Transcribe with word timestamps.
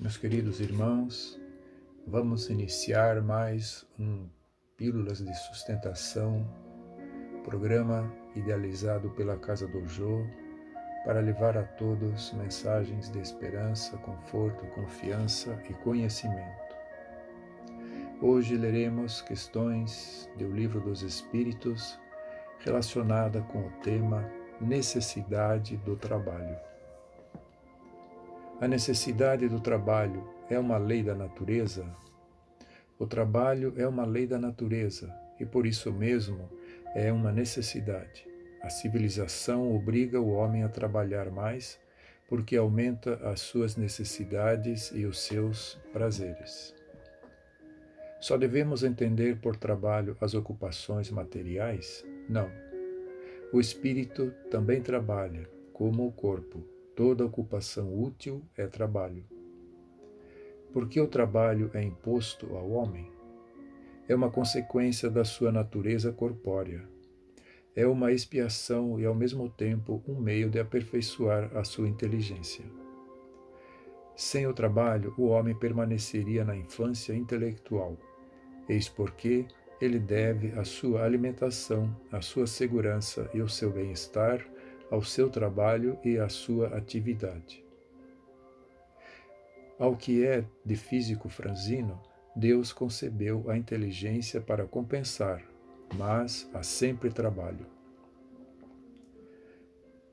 Meus 0.00 0.16
queridos 0.16 0.60
irmãos, 0.60 1.38
vamos 2.06 2.48
iniciar 2.48 3.20
mais 3.20 3.86
um 3.98 4.26
Pílulas 4.74 5.18
de 5.18 5.34
Sustentação, 5.34 6.48
programa 7.44 8.10
idealizado 8.34 9.10
pela 9.10 9.36
Casa 9.36 9.68
do 9.68 9.86
Jô 9.86 10.24
para 11.04 11.20
levar 11.20 11.58
a 11.58 11.64
todos 11.64 12.32
mensagens 12.32 13.12
de 13.12 13.18
esperança, 13.18 13.98
conforto, 13.98 14.64
confiança 14.68 15.62
e 15.68 15.74
conhecimento. 15.74 16.74
Hoje 18.22 18.56
leremos 18.56 19.20
questões 19.20 20.30
do 20.38 20.50
Livro 20.50 20.80
dos 20.80 21.02
Espíritos 21.02 22.00
relacionada 22.60 23.42
com 23.42 23.66
o 23.66 23.70
tema 23.82 24.26
necessidade 24.62 25.76
do 25.76 25.94
trabalho. 25.94 26.69
A 28.60 28.68
necessidade 28.68 29.48
do 29.48 29.58
trabalho 29.58 30.22
é 30.50 30.58
uma 30.58 30.76
lei 30.76 31.02
da 31.02 31.14
natureza? 31.14 31.86
O 32.98 33.06
trabalho 33.06 33.72
é 33.78 33.88
uma 33.88 34.04
lei 34.04 34.26
da 34.26 34.38
natureza 34.38 35.10
e 35.40 35.46
por 35.46 35.66
isso 35.66 35.90
mesmo 35.90 36.46
é 36.94 37.10
uma 37.10 37.32
necessidade. 37.32 38.28
A 38.60 38.68
civilização 38.68 39.74
obriga 39.74 40.20
o 40.20 40.32
homem 40.32 40.62
a 40.62 40.68
trabalhar 40.68 41.30
mais 41.30 41.80
porque 42.28 42.54
aumenta 42.54 43.14
as 43.30 43.40
suas 43.40 43.78
necessidades 43.78 44.92
e 44.94 45.06
os 45.06 45.20
seus 45.20 45.80
prazeres. 45.90 46.74
Só 48.20 48.36
devemos 48.36 48.84
entender 48.84 49.40
por 49.40 49.56
trabalho 49.56 50.18
as 50.20 50.34
ocupações 50.34 51.10
materiais? 51.10 52.04
Não. 52.28 52.50
O 53.54 53.58
espírito 53.58 54.30
também 54.50 54.82
trabalha, 54.82 55.48
como 55.72 56.06
o 56.06 56.12
corpo, 56.12 56.62
Toda 56.94 57.24
ocupação 57.24 57.98
útil 57.98 58.42
é 58.56 58.66
trabalho. 58.66 59.24
Porque 60.72 61.00
o 61.00 61.06
trabalho 61.06 61.70
é 61.74 61.82
imposto 61.82 62.54
ao 62.56 62.70
homem? 62.70 63.10
É 64.08 64.14
uma 64.14 64.30
consequência 64.30 65.08
da 65.08 65.24
sua 65.24 65.52
natureza 65.52 66.12
corpórea. 66.12 66.82
É 67.74 67.86
uma 67.86 68.12
expiação 68.12 68.98
e, 68.98 69.06
ao 69.06 69.14
mesmo 69.14 69.48
tempo, 69.48 70.02
um 70.06 70.20
meio 70.20 70.50
de 70.50 70.58
aperfeiçoar 70.58 71.56
a 71.56 71.64
sua 71.64 71.88
inteligência. 71.88 72.64
Sem 74.16 74.46
o 74.46 74.52
trabalho, 74.52 75.14
o 75.16 75.26
homem 75.28 75.54
permaneceria 75.54 76.44
na 76.44 76.56
infância 76.56 77.14
intelectual. 77.14 77.96
Eis 78.68 78.88
porque 78.88 79.46
ele 79.80 79.98
deve 79.98 80.52
a 80.58 80.64
sua 80.64 81.04
alimentação, 81.04 81.96
a 82.12 82.20
sua 82.20 82.46
segurança 82.46 83.30
e 83.32 83.40
o 83.40 83.48
seu 83.48 83.72
bem-estar 83.72 84.46
ao 84.90 85.02
seu 85.02 85.30
trabalho 85.30 85.98
e 86.04 86.18
à 86.18 86.28
sua 86.28 86.76
atividade. 86.76 87.64
Ao 89.78 89.96
que 89.96 90.24
é 90.24 90.44
de 90.64 90.76
físico 90.76 91.28
franzino, 91.28 91.98
Deus 92.34 92.72
concebeu 92.72 93.48
a 93.48 93.56
inteligência 93.56 94.40
para 94.40 94.66
compensar, 94.66 95.42
mas 95.96 96.50
há 96.52 96.62
sempre 96.62 97.10
trabalho. 97.10 97.66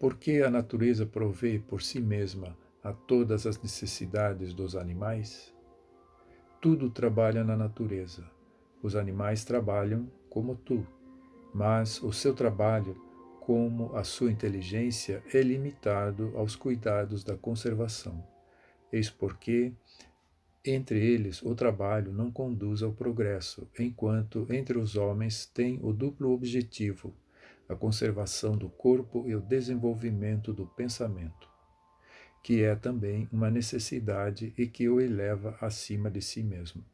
Porque 0.00 0.42
a 0.44 0.50
natureza 0.50 1.06
provê 1.06 1.60
por 1.60 1.80
si 1.80 2.00
mesma 2.00 2.56
a 2.82 2.92
todas 2.92 3.46
as 3.46 3.60
necessidades 3.62 4.52
dos 4.52 4.74
animais? 4.74 5.54
Tudo 6.60 6.90
trabalha 6.90 7.44
na 7.44 7.56
natureza. 7.56 8.28
Os 8.82 8.96
animais 8.96 9.44
trabalham 9.44 10.10
como 10.28 10.56
tu, 10.56 10.84
mas 11.54 12.02
o 12.02 12.12
seu 12.12 12.34
trabalho 12.34 12.96
como 13.44 13.96
a 13.96 14.04
sua 14.04 14.30
inteligência 14.30 15.20
é 15.34 15.40
limitado 15.40 16.32
aos 16.36 16.54
cuidados 16.54 17.24
da 17.24 17.36
conservação. 17.36 18.24
Eis 18.92 19.10
porque, 19.10 19.72
entre 20.64 21.04
eles, 21.04 21.42
o 21.42 21.52
trabalho 21.52 22.12
não 22.12 22.30
conduz 22.30 22.84
ao 22.84 22.92
progresso, 22.92 23.68
enquanto 23.76 24.46
entre 24.48 24.78
os 24.78 24.94
homens 24.94 25.44
tem 25.44 25.80
o 25.82 25.92
duplo 25.92 26.30
objetivo, 26.30 27.12
a 27.68 27.74
conservação 27.74 28.56
do 28.56 28.68
corpo 28.68 29.24
e 29.26 29.34
o 29.34 29.40
desenvolvimento 29.40 30.52
do 30.52 30.64
pensamento, 30.64 31.48
que 32.44 32.62
é 32.62 32.76
também 32.76 33.28
uma 33.32 33.50
necessidade 33.50 34.54
e 34.56 34.68
que 34.68 34.88
o 34.88 35.00
eleva 35.00 35.58
acima 35.60 36.08
de 36.08 36.22
si 36.22 36.44
mesmo. 36.44 36.84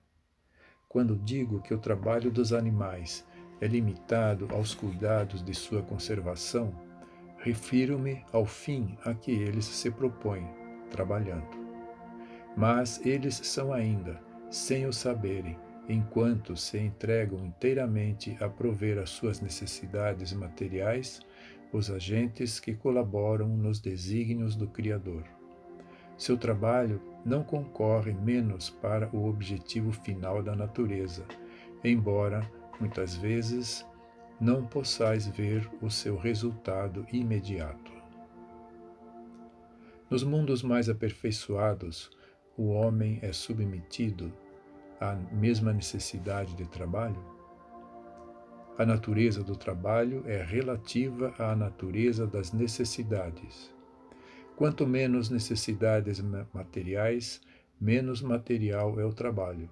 Quando 0.88 1.14
digo 1.14 1.60
que 1.60 1.74
o 1.74 1.78
trabalho 1.78 2.30
dos 2.30 2.54
animais 2.54 3.22
é 3.60 3.66
limitado 3.66 4.48
aos 4.52 4.74
cuidados 4.74 5.42
de 5.42 5.54
sua 5.54 5.82
conservação, 5.82 6.72
refiro-me 7.38 8.24
ao 8.32 8.46
fim 8.46 8.96
a 9.04 9.14
que 9.14 9.32
eles 9.32 9.64
se 9.64 9.90
propõem, 9.90 10.48
trabalhando. 10.90 11.48
Mas 12.56 13.04
eles 13.04 13.34
são 13.34 13.72
ainda, 13.72 14.20
sem 14.50 14.86
o 14.86 14.92
saberem, 14.92 15.56
enquanto 15.88 16.56
se 16.56 16.78
entregam 16.78 17.44
inteiramente 17.44 18.36
a 18.40 18.48
prover 18.48 18.98
as 18.98 19.10
suas 19.10 19.40
necessidades 19.40 20.32
materiais, 20.32 21.20
os 21.72 21.90
agentes 21.90 22.58
que 22.58 22.74
colaboram 22.74 23.48
nos 23.48 23.80
desígnios 23.80 24.56
do 24.56 24.66
Criador. 24.66 25.24
Seu 26.16 26.36
trabalho 26.36 27.00
não 27.24 27.44
concorre 27.44 28.12
menos 28.12 28.70
para 28.70 29.08
o 29.14 29.28
objetivo 29.28 29.92
final 29.92 30.42
da 30.42 30.56
natureza, 30.56 31.24
embora 31.84 32.50
muitas 32.80 33.14
vezes 33.16 33.86
não 34.40 34.64
possais 34.64 35.26
ver 35.26 35.68
o 35.82 35.90
seu 35.90 36.16
resultado 36.16 37.06
imediato. 37.12 37.92
Nos 40.08 40.22
mundos 40.22 40.62
mais 40.62 40.88
aperfeiçoados, 40.88 42.10
o 42.56 42.68
homem 42.68 43.18
é 43.20 43.32
submetido 43.32 44.32
à 45.00 45.14
mesma 45.14 45.72
necessidade 45.72 46.54
de 46.54 46.66
trabalho? 46.66 47.22
A 48.78 48.86
natureza 48.86 49.42
do 49.42 49.56
trabalho 49.56 50.22
é 50.26 50.42
relativa 50.42 51.34
à 51.38 51.54
natureza 51.54 52.26
das 52.26 52.52
necessidades. 52.52 53.72
Quanto 54.56 54.86
menos 54.86 55.30
necessidades 55.30 56.20
materiais, 56.52 57.40
menos 57.80 58.22
material 58.22 58.98
é 58.98 59.04
o 59.04 59.12
trabalho. 59.12 59.68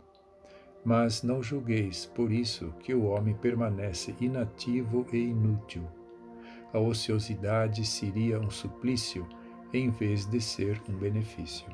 Mas 0.87 1.25
não 1.25 1.43
julgueis 1.43 2.07
por 2.07 2.31
isso 2.31 2.73
que 2.79 2.95
o 2.95 3.07
homem 3.07 3.35
permanece 3.35 4.15
inativo 4.21 5.05
e 5.13 5.17
inútil. 5.17 5.83
A 6.73 6.79
ociosidade 6.79 7.85
seria 7.85 8.39
um 8.39 8.49
suplício 8.51 9.27
em 9.73 9.91
vez 9.91 10.27
de 10.27 10.41
ser 10.41 10.81
um 10.89 10.97
benefício. 10.97 11.67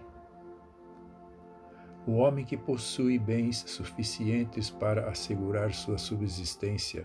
O 2.06 2.12
homem 2.12 2.42
que 2.42 2.56
possui 2.56 3.18
bens 3.18 3.62
suficientes 3.66 4.70
para 4.70 5.10
assegurar 5.10 5.74
sua 5.74 5.98
subsistência 5.98 7.04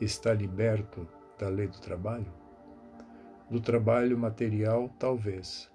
está 0.00 0.32
liberto 0.32 1.08
da 1.36 1.48
lei 1.48 1.66
do 1.66 1.80
trabalho? 1.80 2.32
Do 3.50 3.60
trabalho 3.60 4.16
material, 4.16 4.88
talvez, 4.96 5.68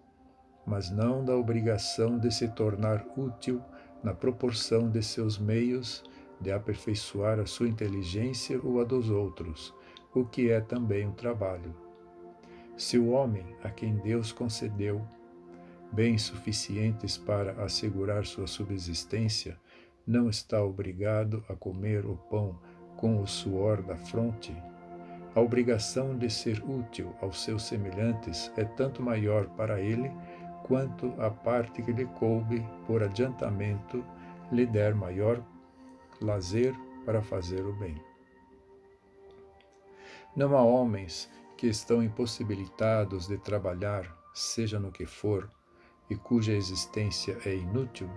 mas 0.65 0.89
não 0.89 1.25
da 1.25 1.35
obrigação 1.35 2.17
de 2.17 2.33
se 2.33 2.47
tornar 2.47 3.05
útil 3.17 3.61
na 4.03 4.13
proporção 4.13 4.89
de 4.89 5.01
seus 5.01 5.37
meios 5.37 6.03
de 6.39 6.51
aperfeiçoar 6.51 7.39
a 7.39 7.45
sua 7.45 7.67
inteligência 7.67 8.59
ou 8.63 8.79
a 8.79 8.83
dos 8.83 9.09
outros, 9.09 9.73
o 10.13 10.23
que 10.23 10.51
é 10.51 10.61
também 10.61 11.07
o 11.07 11.13
trabalho. 11.13 11.75
Se 12.75 12.97
o 12.97 13.09
homem, 13.09 13.55
a 13.63 13.69
quem 13.69 13.95
Deus 13.97 14.31
concedeu 14.31 15.01
bens 15.91 16.23
suficientes 16.23 17.17
para 17.17 17.53
assegurar 17.63 18.25
sua 18.25 18.45
subsistência, 18.45 19.57
não 20.05 20.29
está 20.29 20.63
obrigado 20.63 21.43
a 21.49 21.55
comer 21.55 22.05
o 22.05 22.15
pão 22.15 22.59
com 22.95 23.21
o 23.21 23.27
suor 23.27 23.81
da 23.81 23.95
fronte, 23.95 24.55
a 25.37 25.39
obrigação 25.39 26.17
de 26.17 26.31
ser 26.31 26.63
útil 26.67 27.15
aos 27.21 27.43
seus 27.43 27.61
semelhantes 27.61 28.51
é 28.57 28.65
tanto 28.65 29.03
maior 29.03 29.45
para 29.49 29.79
ele 29.79 30.11
quanto 30.67 31.13
a 31.19 31.29
parte 31.29 31.81
que 31.81 31.93
lhe 31.93 32.05
coube 32.05 32.63
por 32.85 33.01
adiantamento 33.01 34.03
lhe 34.51 34.65
der 34.65 34.93
maior 34.93 35.41
lazer 36.21 36.75
para 37.05 37.21
fazer 37.21 37.65
o 37.65 37.73
bem. 37.73 37.95
Não 40.35 40.55
há 40.55 40.61
homens 40.61 41.29
que 41.55 41.67
estão 41.67 42.03
impossibilitados 42.03 43.27
de 43.27 43.37
trabalhar, 43.37 44.15
seja 44.33 44.79
no 44.79 44.91
que 44.91 45.05
for, 45.05 45.49
e 46.09 46.15
cuja 46.15 46.53
existência 46.53 47.37
é 47.45 47.55
inútil? 47.55 48.09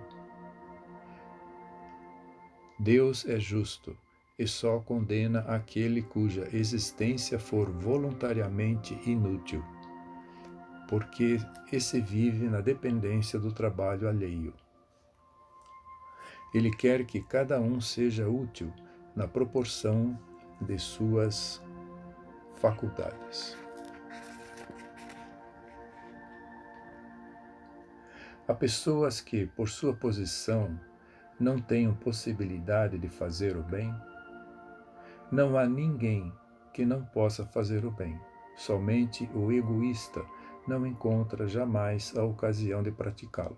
Deus 2.77 3.25
é 3.25 3.39
justo 3.39 3.97
e 4.37 4.47
só 4.47 4.79
condena 4.79 5.41
aquele 5.41 6.01
cuja 6.01 6.47
existência 6.51 7.37
for 7.37 7.69
voluntariamente 7.69 8.99
inútil 9.05 9.63
porque 10.91 11.37
esse 11.71 12.01
vive 12.01 12.49
na 12.49 12.59
dependência 12.59 13.39
do 13.39 13.49
trabalho 13.53 14.09
alheio. 14.09 14.53
Ele 16.53 16.69
quer 16.69 17.05
que 17.05 17.21
cada 17.21 17.61
um 17.61 17.79
seja 17.79 18.27
útil 18.27 18.73
na 19.15 19.25
proporção 19.25 20.19
de 20.59 20.77
suas 20.77 21.63
faculdades. 22.55 23.57
Há 28.45 28.53
pessoas 28.53 29.21
que, 29.21 29.45
por 29.45 29.69
sua 29.69 29.93
posição, 29.93 30.77
não 31.39 31.57
tenham 31.57 31.95
possibilidade 31.95 32.97
de 32.97 33.07
fazer 33.07 33.55
o 33.55 33.63
bem? 33.63 33.95
Não 35.31 35.57
há 35.57 35.65
ninguém 35.65 36.33
que 36.73 36.85
não 36.85 37.05
possa 37.05 37.45
fazer 37.45 37.85
o 37.85 37.91
bem. 37.91 38.19
Somente 38.57 39.23
o 39.33 39.53
egoísta 39.53 40.21
não 40.67 40.85
encontra 40.85 41.47
jamais 41.47 42.15
a 42.17 42.23
ocasião 42.23 42.83
de 42.83 42.91
praticá-lo. 42.91 43.57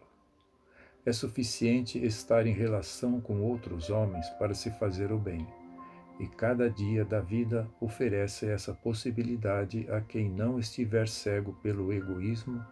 É 1.05 1.11
suficiente 1.11 2.03
estar 2.03 2.47
em 2.47 2.53
relação 2.53 3.19
com 3.19 3.41
outros 3.41 3.89
homens 3.89 4.29
para 4.31 4.53
se 4.53 4.71
fazer 4.71 5.11
o 5.11 5.19
bem, 5.19 5.45
e 6.19 6.27
cada 6.27 6.69
dia 6.69 7.03
da 7.03 7.19
vida 7.19 7.67
oferece 7.81 8.49
essa 8.49 8.73
possibilidade 8.73 9.85
a 9.91 9.99
quem 9.99 10.29
não 10.29 10.57
estiver 10.59 11.07
cego 11.07 11.53
pelo 11.61 11.91
egoísmo, 11.91 12.63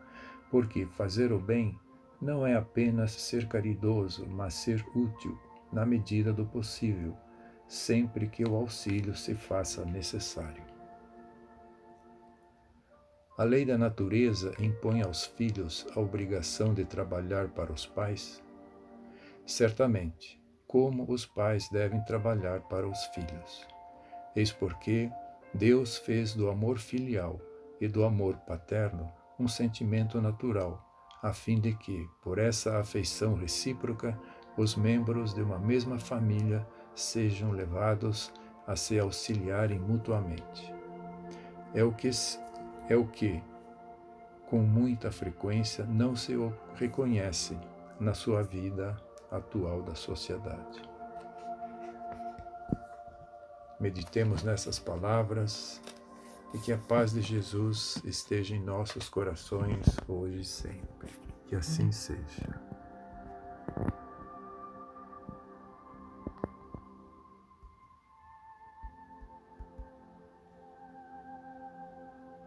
porque 0.50 0.86
fazer 0.86 1.32
o 1.34 1.40
bem 1.40 1.78
não 2.22 2.46
é 2.46 2.56
apenas 2.56 3.12
ser 3.12 3.48
caridoso, 3.48 4.28
mas 4.28 4.54
ser 4.54 4.86
útil, 4.96 5.38
na 5.74 5.86
medida 5.86 6.32
do 6.32 6.46
possível, 6.46 7.18
sempre 7.68 8.28
que 8.28 8.44
o 8.44 8.56
auxílio 8.56 9.16
se 9.16 9.34
faça 9.34 9.84
necessário. 9.84 10.71
A 13.42 13.44
lei 13.44 13.66
da 13.66 13.76
natureza 13.76 14.54
impõe 14.60 15.02
aos 15.02 15.26
filhos 15.26 15.88
a 15.96 16.00
obrigação 16.00 16.76
de 16.76 16.86
trabalhar 16.86 17.48
para 17.48 17.74
os 17.74 17.88
pais? 17.88 18.40
Certamente, 19.48 20.40
como 20.68 21.12
os 21.12 21.26
pais 21.26 21.68
devem 21.70 22.00
trabalhar 22.06 22.62
para 22.62 22.88
os 22.88 23.04
filhos. 23.06 23.68
Eis 24.36 24.52
porque 24.52 25.10
Deus 25.56 25.98
fez 25.98 26.36
do 26.36 26.52
amor 26.52 26.78
filial 26.78 27.42
e 27.80 27.88
do 27.88 28.06
amor 28.06 28.38
paterno 28.46 29.12
um 29.40 29.48
sentimento 29.48 30.22
natural 30.22 30.88
a 31.24 31.34
fim 31.34 31.60
de 31.60 31.74
que, 31.74 32.08
por 32.22 32.38
essa 32.38 32.78
afeição 32.78 33.34
recíproca, 33.34 34.16
os 34.56 34.76
membros 34.76 35.34
de 35.34 35.42
uma 35.42 35.58
mesma 35.58 35.98
família 35.98 36.64
sejam 36.94 37.50
levados 37.50 38.32
a 38.68 38.76
se 38.76 39.00
auxiliarem 39.00 39.80
mutuamente. 39.80 40.72
É 41.74 41.84
o 41.84 41.92
que, 41.92 42.12
é 42.92 42.96
o 42.96 43.08
que 43.08 43.42
com 44.52 44.60
muita 44.60 45.14
frequência, 45.14 45.86
não 45.86 46.14
se 46.14 46.34
reconhece 46.76 47.58
na 47.98 48.14
sua 48.14 48.44
vida 48.44 49.02
atual 49.32 49.82
da 49.82 49.96
sociedade. 49.96 50.82
Meditemos 53.80 54.44
nessas 54.44 54.78
palavras 54.78 55.82
e 56.54 56.58
que 56.58 56.74
a 56.74 56.78
paz 56.78 57.14
de 57.14 57.22
Jesus 57.22 58.02
esteja 58.04 58.54
em 58.54 58.62
nossos 58.62 59.08
corações 59.08 59.86
hoje 60.06 60.42
e 60.42 60.46
sempre. 60.46 61.14
Que 61.48 61.56
assim 61.56 61.94
seja. 61.94 62.61